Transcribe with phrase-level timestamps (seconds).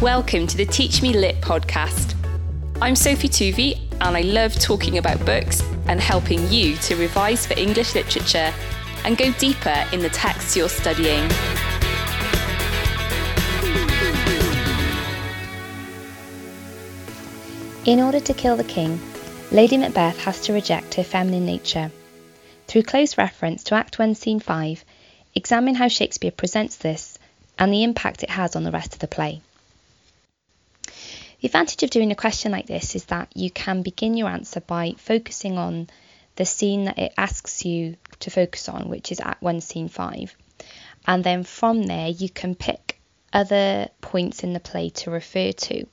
[0.00, 2.14] Welcome to the Teach Me Lit podcast.
[2.80, 7.52] I'm Sophie Tuvey, and I love talking about books and helping you to revise for
[7.58, 8.50] English literature
[9.04, 11.30] and go deeper in the texts you're studying.
[17.84, 18.98] In order to kill the king,
[19.52, 21.92] Lady Macbeth has to reject her feminine nature.
[22.68, 24.82] Through close reference to Act 1, Scene 5,
[25.34, 27.18] examine how Shakespeare presents this
[27.58, 29.42] and the impact it has on the rest of the play.
[31.40, 34.60] The advantage of doing a question like this is that you can begin your answer
[34.60, 35.88] by focusing on
[36.36, 40.36] the scene that it asks you to focus on, which is Act 1, Scene 5.
[41.06, 43.00] And then from there, you can pick
[43.32, 45.86] other points in the play to refer to.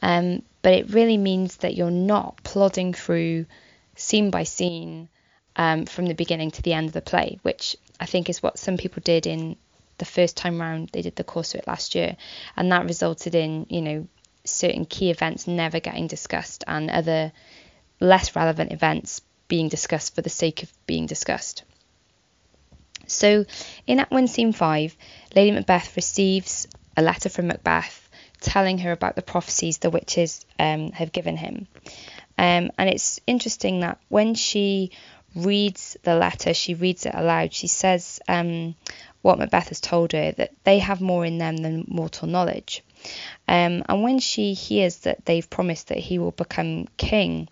[0.00, 3.46] Um, but it really means that you're not plodding through
[3.94, 5.08] scene by scene
[5.56, 8.58] um, from the beginning to the end of the play, which I think is what
[8.58, 9.56] some people did in
[9.98, 12.16] the first time round they did the course of it last year,
[12.56, 14.08] and that resulted in you know
[14.44, 17.32] certain key events never getting discussed and other
[18.00, 21.64] less relevant events being discussed for the sake of being discussed.
[23.06, 23.44] So,
[23.86, 24.96] in Act 1, Scene 5,
[25.34, 28.08] Lady Macbeth receives a letter from Macbeth
[28.40, 31.66] telling her about the prophecies the witches um, have given him.
[32.38, 34.90] Um, and it's interesting that when she
[35.34, 37.52] reads the letter, she reads it aloud.
[37.52, 38.74] She says um,
[39.22, 42.82] what Macbeth has told her that they have more in them than mortal knowledge.
[43.48, 47.48] Um, and when she hears that they've promised that he will become king,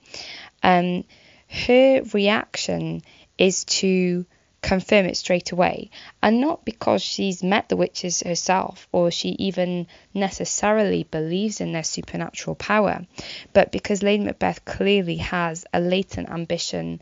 [0.63, 1.05] um,
[1.49, 3.03] her reaction
[3.39, 4.25] is to
[4.63, 5.91] confirm it straight away.
[6.23, 11.85] And not because she's met the witches herself or she even necessarily believes in their
[11.85, 13.07] supernatural power,
[13.53, 17.01] but because Lady Macbeth clearly has a latent ambition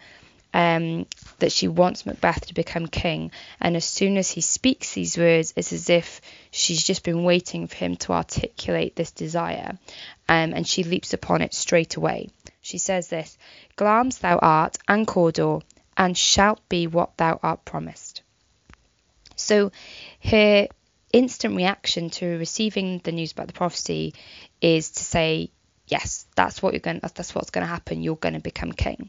[0.54, 1.06] um,
[1.38, 3.30] that she wants Macbeth to become king.
[3.60, 7.66] And as soon as he speaks these words, it's as if she's just been waiting
[7.66, 9.78] for him to articulate this desire.
[10.28, 12.28] Um, and she leaps upon it straight away.
[12.60, 13.36] She says this
[13.76, 15.60] Glamis thou art, and Cawdor,
[15.96, 18.22] and shalt be what thou art promised.
[19.36, 19.72] So
[20.24, 20.68] her
[21.12, 24.14] instant reaction to receiving the news about the prophecy
[24.60, 25.50] is to say,
[25.86, 27.00] Yes, that's what you're going.
[27.00, 28.02] That's what's going to happen.
[28.02, 29.08] You're going to become king.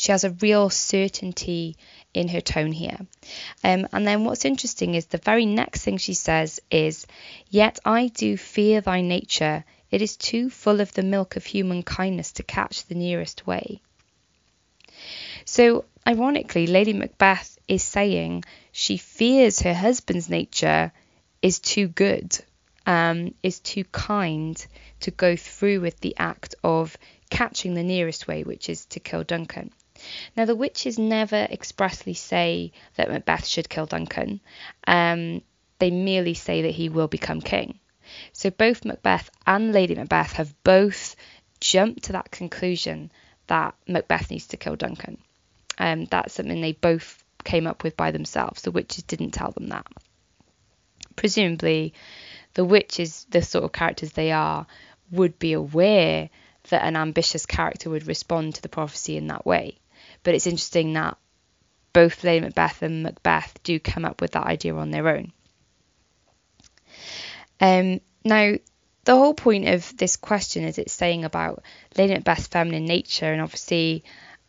[0.00, 1.76] She has a real certainty
[2.14, 2.96] in her tone here.
[3.62, 7.06] Um, and then what's interesting is the very next thing she says is,
[7.50, 9.62] Yet I do fear thy nature.
[9.90, 13.82] It is too full of the milk of human kindness to catch the nearest way.
[15.44, 20.92] So, ironically, Lady Macbeth is saying she fears her husband's nature
[21.42, 22.38] is too good,
[22.86, 24.66] um, is too kind
[25.00, 26.96] to go through with the act of
[27.28, 29.70] catching the nearest way, which is to kill Duncan.
[30.36, 34.40] Now, the witches never expressly say that Macbeth should kill Duncan.
[34.86, 35.42] Um,
[35.78, 37.78] they merely say that he will become king.
[38.32, 41.16] So both Macbeth and Lady Macbeth have both
[41.60, 43.10] jumped to that conclusion
[43.46, 45.18] that Macbeth needs to kill Duncan.
[45.78, 48.62] Um, that's something they both came up with by themselves.
[48.62, 49.86] The witches didn't tell them that.
[51.16, 51.94] Presumably,
[52.54, 54.66] the witches, the sort of characters they are,
[55.10, 56.30] would be aware
[56.68, 59.78] that an ambitious character would respond to the prophecy in that way.
[60.22, 61.16] But it's interesting that
[61.92, 65.32] both Lady Macbeth and Macbeth do come up with that idea on their own.
[67.60, 68.54] Um, now,
[69.04, 71.62] the whole point of this question is it's saying about
[71.96, 74.04] Lady Macbeth's feminine nature, and obviously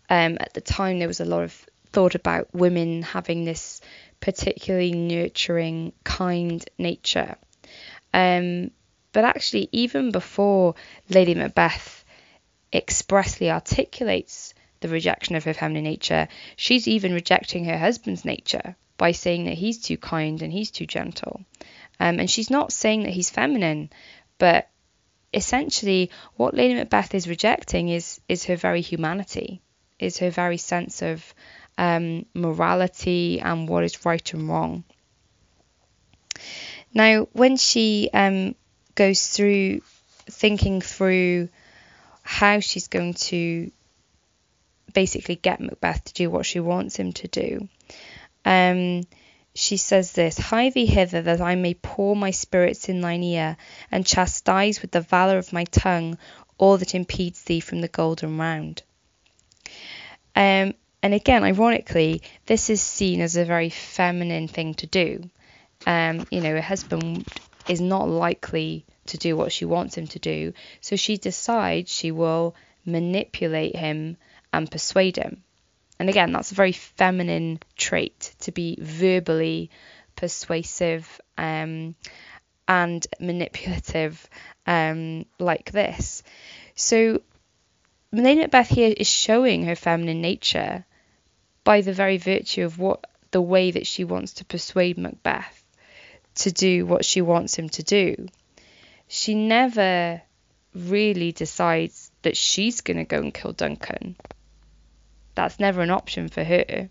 [0.09, 3.81] um, at the time there was a lot of thought about women having this
[4.19, 7.35] particularly nurturing, kind nature.
[8.13, 8.71] Um,
[9.13, 10.75] but actually, even before
[11.09, 12.05] Lady Macbeth
[12.73, 19.11] expressly articulates the rejection of her feminine nature, she's even rejecting her husband's nature by
[19.13, 21.41] saying that he's too kind and he's too gentle.
[21.99, 23.89] Um, and she's not saying that he's feminine,
[24.37, 24.69] but
[25.33, 29.61] essentially what Lady Macbeth is rejecting is is her very humanity,
[29.99, 31.33] is her very sense of
[31.77, 34.83] um, morality and what is right and wrong.
[36.93, 38.55] Now, when she um,
[38.95, 39.81] goes through
[40.29, 41.49] thinking through
[42.23, 43.71] how she's going to
[44.93, 47.67] basically get Macbeth to do what she wants him to do.
[48.45, 49.03] Um,
[49.53, 53.57] she says this Hie thee hither that I may pour my spirits in thine ear,
[53.91, 56.17] and chastise with the valour of my tongue
[56.57, 58.83] all that impedes thee from the golden round.
[60.35, 60.73] Um,
[61.03, 65.29] and again, ironically, this is seen as a very feminine thing to do.
[65.87, 67.27] Um, you know, a husband
[67.67, 72.11] is not likely to do what she wants him to do, so she decides she
[72.11, 72.55] will
[72.85, 74.17] manipulate him
[74.53, 75.43] and persuade him.
[75.99, 79.69] And again, that's a very feminine trait to be verbally
[80.15, 81.95] persuasive um,
[82.67, 84.27] and manipulative
[84.65, 86.23] um, like this.
[86.75, 87.21] So
[88.11, 90.85] Lady Macbeth here is showing her feminine nature
[91.63, 95.63] by the very virtue of what the way that she wants to persuade Macbeth
[96.35, 98.27] to do what she wants him to do.
[99.07, 100.21] She never
[100.73, 104.15] really decides that she's going to go and kill Duncan.
[105.35, 106.89] That's never an option for her.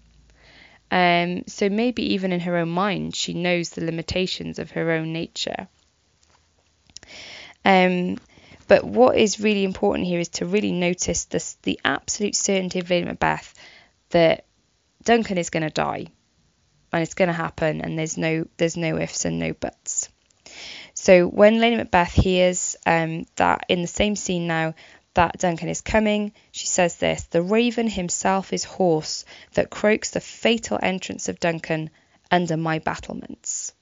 [0.91, 5.13] Um, so maybe even in her own mind, she knows the limitations of her own
[5.13, 5.69] nature.
[7.65, 8.19] Um,
[8.67, 12.91] but what is really important here is to really notice this, the absolute certainty of
[12.91, 13.55] Lady Macbeth
[14.11, 14.45] that
[15.05, 16.07] Duncan is going to die,
[16.93, 20.09] and it's going to happen, and there's no there's no ifs and no buts.
[20.95, 24.75] So when Lady Macbeth hears um, that in the same scene now
[25.21, 30.21] that Duncan is coming, she says this The raven himself is hoarse that croaks the
[30.21, 31.91] fatal entrance of Duncan
[32.31, 33.75] under my battlements.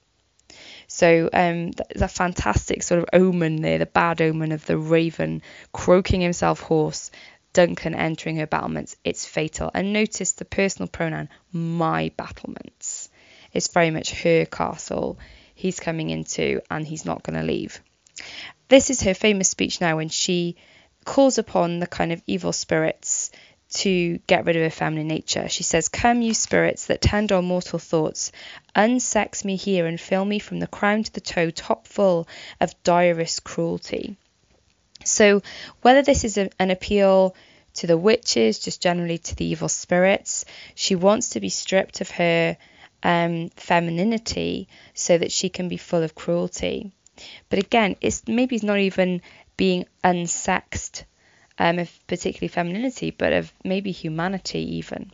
[0.89, 5.43] So um, a fantastic sort of omen there, the bad omen of the raven
[5.73, 7.13] croaking himself hoarse,
[7.53, 9.71] Duncan entering her battlements, it's fatal.
[9.73, 13.11] And notice the personal pronoun, my battlements.
[13.53, 15.21] It's very much her castle
[15.55, 17.81] he's coming into and he's not going to leave.
[18.67, 20.57] This is her famous speech now when she
[21.09, 23.31] calls upon the kind of evil spirits
[23.71, 25.49] to get rid of her feminine nature.
[25.49, 28.31] She says, Come, you spirits that tend on mortal thoughts,
[28.77, 32.29] unsex me here and fill me from the crown to the toe, top full
[32.61, 34.19] of direst cruelty.
[35.03, 35.41] So,
[35.81, 37.35] whether this is a, an appeal
[37.75, 40.45] to the witches, just generally to the evil spirits,
[40.75, 42.59] she wants to be stripped of her
[43.03, 46.93] um, femininity so that she can be full of cruelty.
[47.49, 49.23] But again, it's maybe it's not even
[49.59, 51.05] being unsexed
[51.59, 55.13] um, of particularly femininity, but of maybe humanity even.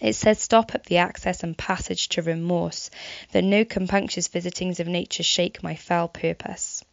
[0.00, 2.90] It says, Stop at the access and passage to remorse,
[3.32, 6.84] that no compunctious visitings of nature shake my fell purpose.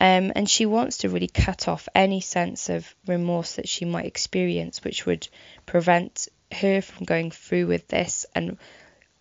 [0.00, 4.06] Um, and she wants to really cut off any sense of remorse that she might
[4.06, 5.26] experience, which would
[5.64, 8.58] prevent her from going through with this and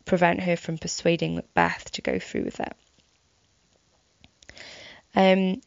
[0.03, 2.73] prevent her from persuading Macbeth to go through with it.
[5.15, 5.61] Um,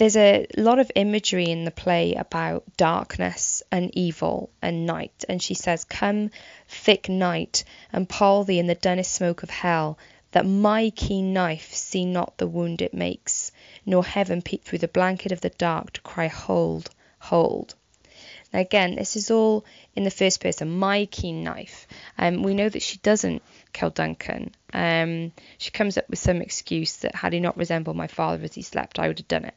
[0.00, 5.26] there's a lot of imagery in the play about darkness and evil and night.
[5.28, 6.30] And she says, Come,
[6.68, 9.98] thick night, and pall thee in the dunnest smoke of hell,
[10.32, 13.52] that my keen knife see not the wound it makes,
[13.84, 16.88] nor heaven peep through the blanket of the dark to cry, Hold,
[17.18, 17.74] hold.
[18.52, 19.64] Again, this is all
[19.94, 21.86] in the first person, my keen knife.
[22.18, 23.42] Um, we know that she doesn't
[23.72, 24.52] kill Duncan.
[24.72, 28.54] Um, she comes up with some excuse that had he not resembled my father as
[28.54, 29.54] he slept, I would have done it.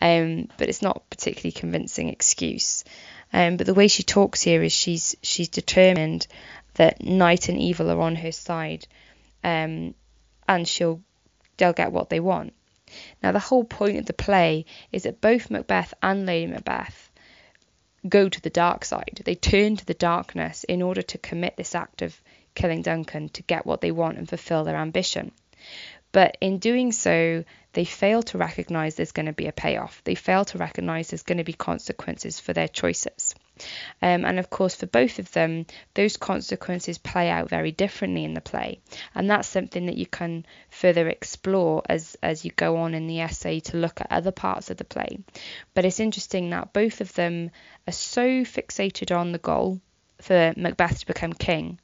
[0.00, 2.84] Um, but it's not a particularly convincing excuse.
[3.32, 6.26] Um, but the way she talks here is she's she's determined
[6.74, 8.86] that night and evil are on her side,
[9.44, 9.94] um,
[10.48, 11.02] and she'll
[11.56, 12.54] they'll get what they want.
[13.22, 17.09] Now the whole point of the play is that both Macbeth and Lady Macbeth
[18.08, 19.20] go to the dark side.
[19.24, 22.20] They turn to the darkness in order to commit this act of
[22.54, 25.32] killing Duncan to get what they want and fulfill their ambition.
[26.12, 30.02] But in doing so, they fail to recognize there's going to be a payoff.
[30.04, 33.34] They fail to recognize there's going to be consequences for their choices.
[34.02, 38.34] Um, and of course, for both of them, those consequences play out very differently in
[38.34, 38.80] the play.
[39.14, 43.20] And that's something that you can further explore as, as you go on in the
[43.20, 45.18] essay to look at other parts of the play.
[45.74, 47.50] But it's interesting that both of them
[47.86, 49.80] are so fixated on the goal
[50.20, 51.78] for Macbeth to become king,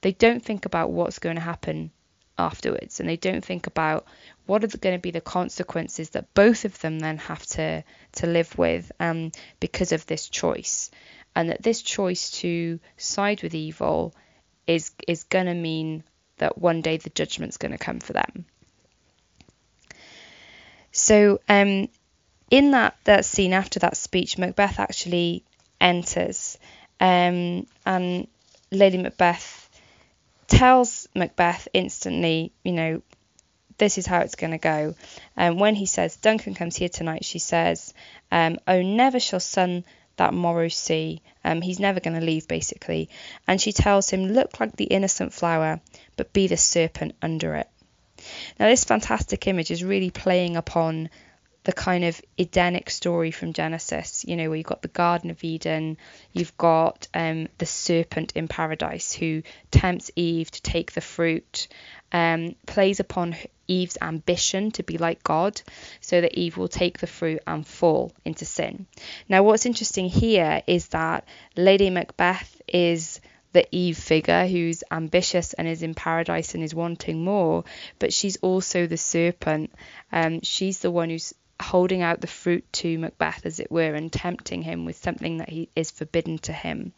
[0.00, 1.90] they don't think about what's going to happen
[2.38, 4.06] afterwards and they don't think about
[4.46, 8.26] what are going to be the consequences that both of them then have to to
[8.26, 9.30] live with um,
[9.60, 10.90] because of this choice
[11.34, 14.14] and that this choice to side with evil
[14.66, 16.04] is is going to mean
[16.38, 18.44] that one day the judgment's going to come for them.
[20.92, 21.88] So um,
[22.50, 25.44] in that that scene after that speech, Macbeth actually
[25.80, 26.58] enters,
[27.00, 28.26] um, and
[28.70, 29.70] Lady Macbeth
[30.48, 33.02] tells Macbeth instantly, you know,
[33.78, 34.94] this is how it's going to go.
[35.36, 37.94] And um, when he says, Duncan comes here tonight, she says,
[38.30, 39.84] um, Oh, never shall sun
[40.16, 41.22] that morrow see.
[41.44, 43.08] Um, he's never going to leave, basically.
[43.46, 45.80] And she tells him, Look like the innocent flower,
[46.16, 47.68] but be the serpent under it.
[48.58, 51.10] Now, this fantastic image is really playing upon
[51.64, 55.44] the kind of Edenic story from Genesis, you know, where you've got the Garden of
[55.44, 55.96] Eden,
[56.32, 61.68] you've got um, the serpent in paradise who tempts Eve to take the fruit,
[62.10, 63.36] um, plays upon
[63.68, 65.62] Eve's ambition to be like God,
[66.00, 68.86] so that Eve will take the fruit and fall into sin.
[69.28, 71.26] Now, what's interesting here is that
[71.56, 73.20] Lady Macbeth is
[73.52, 77.64] the Eve figure who's ambitious and is in paradise and is wanting more,
[77.98, 79.72] but she's also the serpent.
[80.10, 84.12] Um, she's the one who's holding out the fruit to Macbeth, as it were, and
[84.12, 86.92] tempting him with something that he is forbidden to him.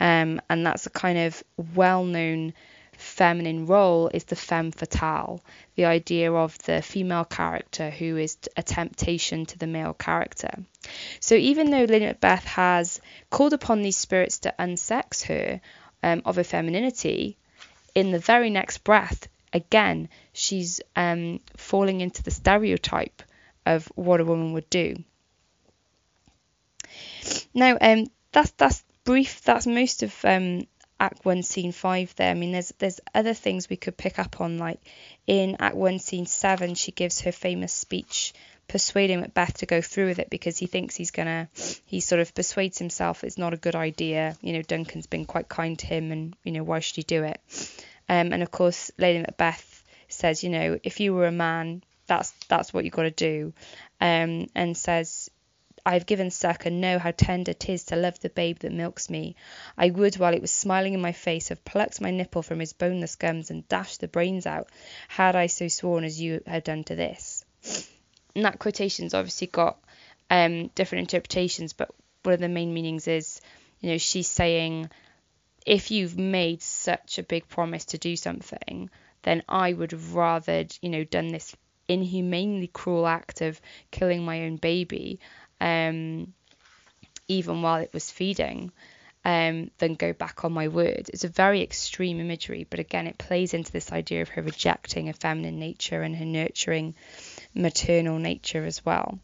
[0.00, 1.42] Um, and that's a kind of
[1.74, 2.52] well-known
[2.96, 5.42] feminine role is the femme fatale,
[5.74, 10.62] the idea of the female character who is a temptation to the male character.
[11.20, 15.60] So even though Lady Macbeth has called upon these spirits to unsex her
[16.02, 17.36] um, of her femininity,
[17.94, 23.22] in the very next breath, again, she's um, falling into the stereotype
[23.66, 24.96] of what a woman would do.
[27.54, 29.42] Now, um, that's that's brief.
[29.42, 30.66] That's most of um,
[31.00, 32.14] Act One, Scene Five.
[32.16, 34.58] There, I mean, there's there's other things we could pick up on.
[34.58, 34.80] Like
[35.26, 38.34] in Act One, Scene Seven, she gives her famous speech,
[38.68, 41.48] persuading Macbeth to go through with it because he thinks he's gonna.
[41.86, 44.36] He sort of persuades himself it's not a good idea.
[44.40, 47.24] You know, Duncan's been quite kind to him, and you know why should he do
[47.24, 47.40] it?
[48.08, 52.32] Um, and of course, Lady Macbeth says, you know, if you were a man, that's
[52.48, 53.52] that's what you've got to do.
[54.00, 55.30] Um, and says,
[55.86, 59.36] I've given suck and know how tender 'tis to love the babe that milks me.
[59.76, 62.72] I would, while it was smiling in my face, have plucked my nipple from his
[62.72, 64.70] boneless gums and dashed the brains out,
[65.08, 67.44] had I so sworn as you have done to this.
[68.34, 69.78] And that quotation's obviously got
[70.30, 71.90] um, different interpretations, but
[72.22, 73.40] one of the main meanings is,
[73.80, 74.88] you know, she's saying,
[75.66, 78.88] if you've made such a big promise to do something,
[79.22, 81.54] then I would rather, you know, done this
[81.88, 83.60] inhumanely cruel act of
[83.90, 85.20] killing my own baby
[85.60, 86.32] um,
[87.28, 88.70] even while it was feeding,
[89.24, 91.08] um, then go back on my word.
[91.12, 95.08] It's a very extreme imagery, but again, it plays into this idea of her rejecting
[95.08, 96.94] a feminine nature and her nurturing
[97.54, 99.18] maternal nature as well.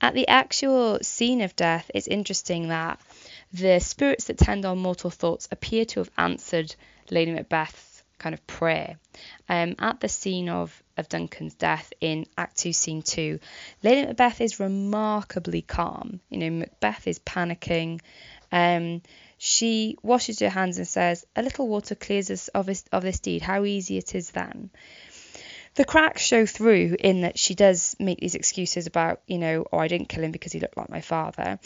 [0.00, 3.00] At the actual scene of death, it's interesting that
[3.52, 6.74] the spirits that tend on mortal thoughts appear to have answered
[7.10, 7.91] Lady Macbeth's
[8.22, 8.96] kind of prayer.
[9.48, 13.38] Um, at the scene of of Duncan's death in Act 2, Scene 2,
[13.82, 16.20] Lady Macbeth is remarkably calm.
[16.28, 18.00] You know, Macbeth is panicking.
[18.50, 19.00] Um,
[19.38, 23.20] she washes her hands and says, A little water clears us of this, of this
[23.20, 23.42] deed.
[23.42, 24.70] How easy it is then.
[25.74, 29.78] The cracks show through in that she does make these excuses about, you know, oh,
[29.78, 31.58] I didn't kill him because he looked like my father.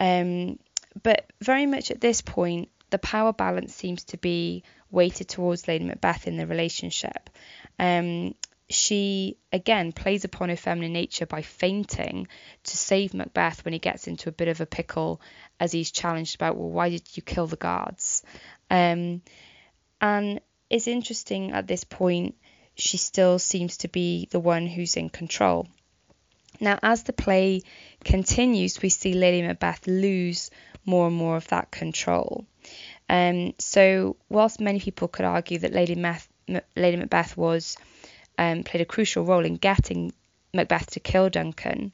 [0.00, 0.58] Um,
[1.02, 5.84] but very much at this point, the power balance seems to be weighted towards Lady
[5.84, 7.30] Macbeth in the relationship.
[7.78, 8.34] Um,
[8.68, 12.28] she again plays upon her feminine nature by fainting
[12.62, 15.20] to save Macbeth when he gets into a bit of a pickle
[15.58, 18.22] as he's challenged about, well, why did you kill the guards?
[18.70, 19.22] Um,
[20.00, 22.36] and it's interesting at this point,
[22.76, 25.66] she still seems to be the one who's in control.
[26.60, 27.62] Now, as the play
[28.04, 30.50] continues, we see Lady Macbeth lose
[30.84, 32.46] more and more of that control.
[33.10, 36.28] Um, so, whilst many people could argue that Lady, Meth-
[36.76, 37.76] Lady Macbeth was
[38.38, 40.12] um, played a crucial role in getting
[40.54, 41.90] Macbeth to kill Duncan.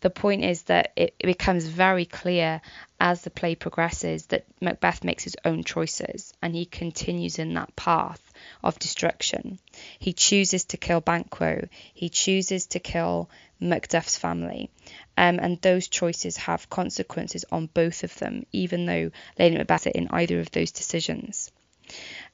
[0.00, 2.60] The point is that it, it becomes very clear
[2.98, 7.76] as the play progresses that Macbeth makes his own choices and he continues in that
[7.76, 8.27] path
[8.62, 9.58] of destruction.
[9.98, 14.70] He chooses to kill Banquo, he chooses to kill Macduff's family,
[15.16, 20.08] um, and those choices have consequences on both of them, even though Lady Macbeth in
[20.10, 21.50] either of those decisions.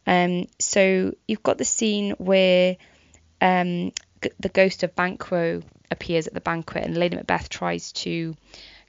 [0.06, 2.76] Um, so you've got the scene where
[3.40, 3.92] um,
[4.22, 8.36] g- the ghost of Banquo appears at the banquet, and Lady Macbeth tries to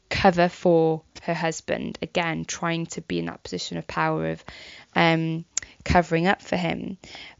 [0.09, 4.43] cover for her husband again, trying to be in that position of power of
[4.95, 5.45] um,
[5.85, 6.97] covering up for him.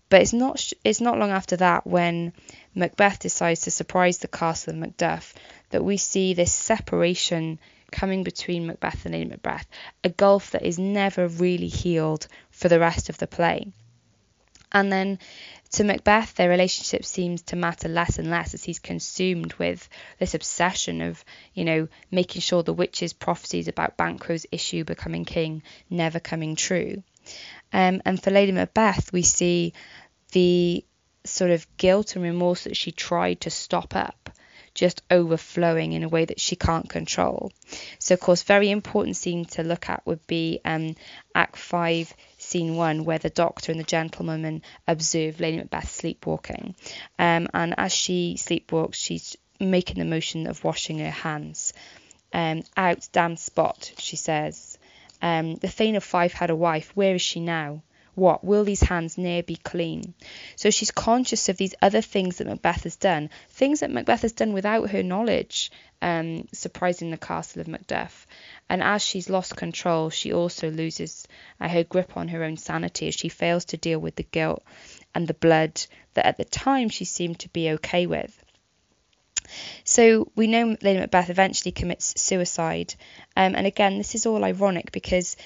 [0.07, 2.31] But it's not it's not long after that when
[2.75, 5.33] Macbeth decides to surprise the castle of Macduff
[5.71, 7.59] that we see this separation
[7.91, 9.65] coming between Macbeth and Lady Macbeth,
[10.03, 13.71] a gulf that is never really healed for the rest of the play.
[14.71, 15.19] And then
[15.71, 19.87] to Macbeth, their relationship seems to matter less and less as he's consumed with
[20.19, 21.23] this obsession of,
[21.53, 27.03] you know, making sure the witch's prophecies about Banquo's issue becoming king never coming true.
[27.73, 29.73] Um, and for Lady Macbeth, we see
[30.31, 30.83] the
[31.23, 34.29] sort of guilt and remorse that she tried to stop up
[34.75, 37.51] just overflowing in a way that she can't control.
[37.97, 40.95] So, of course, very important scene to look at would be um,
[41.33, 46.75] Act 5, scene one, where the doctor and the gentlewoman observe Lady Macbeth sleepwalking.
[47.17, 51.71] Um, and as she sleepwalks, she's making the motion of washing her hands.
[52.33, 54.74] Um, out, damn spot, she says.
[55.25, 56.91] Um, the Thane of Fife had a wife.
[56.95, 57.81] Where is she now?
[58.15, 58.43] what?
[58.43, 60.13] Will these hands ne'er be clean?
[60.55, 64.31] So she's conscious of these other things that Macbeth has done, things that Macbeth has
[64.31, 65.69] done without her knowledge,
[66.01, 68.25] um, surprising the castle of Macduff.
[68.69, 71.27] And as she's lost control, she also loses
[71.59, 74.63] uh, her grip on her own sanity as she fails to deal with the guilt
[75.13, 75.81] and the blood
[76.13, 78.44] that at the time she seemed to be okay with.
[79.83, 82.95] So we know Lady Macbeth eventually commits suicide,
[83.35, 85.37] um, and again, this is all ironic because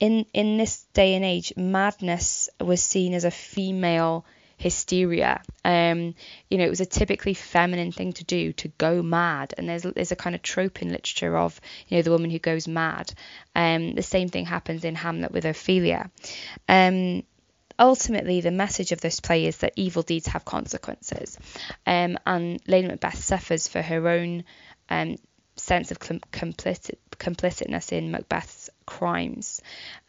[0.00, 4.24] in in this day and age, madness was seen as a female
[4.58, 5.42] hysteria.
[5.64, 6.14] Um,
[6.48, 9.82] you know, it was a typically feminine thing to do to go mad, and there's
[9.82, 13.12] there's a kind of trope in literature of you know the woman who goes mad.
[13.54, 16.10] Um, the same thing happens in Hamlet with Ophelia.
[16.68, 17.22] Um,
[17.78, 21.38] ultimately, the message of this play is that evil deeds have consequences,
[21.86, 24.44] um, and Lady Macbeth suffers for her own
[24.88, 25.16] um,
[25.56, 29.60] sense of complicit, complicitness in Macbeth's crimes.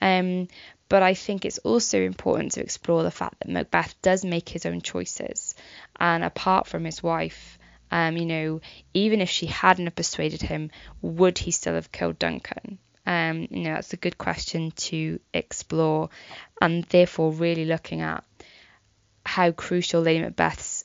[0.01, 0.47] Um,
[0.89, 4.65] but I think it's also important to explore the fact that Macbeth does make his
[4.65, 5.55] own choices,
[5.99, 7.59] and apart from his wife,
[7.91, 8.61] um, you know,
[8.93, 10.71] even if she hadn't have persuaded him,
[11.01, 12.79] would he still have killed Duncan?
[13.07, 16.09] Um, you know, that's a good question to explore,
[16.61, 18.25] and therefore really looking at
[19.25, 20.83] how crucial Lady Macbeth's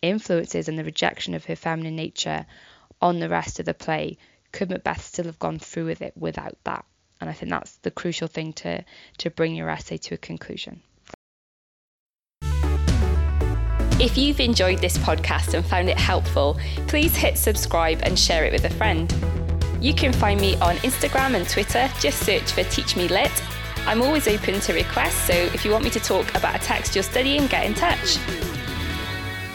[0.00, 2.46] influences and the rejection of her feminine nature
[3.02, 4.16] on the rest of the play.
[4.50, 6.86] Could Macbeth still have gone through with it without that?
[7.20, 8.82] And I think that's the crucial thing to
[9.18, 10.80] to bring your essay to a conclusion.
[14.00, 18.52] If you've enjoyed this podcast and found it helpful, please hit subscribe and share it
[18.52, 19.12] with a friend.
[19.80, 23.30] You can find me on Instagram and Twitter, just search for Teach Me Lit.
[23.86, 26.96] I'm always open to requests, so if you want me to talk about a text
[26.96, 28.16] you're studying, get in touch.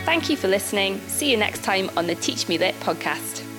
[0.05, 0.99] Thank you for listening.
[1.07, 3.52] See you next time on the Teach Me Lit podcast.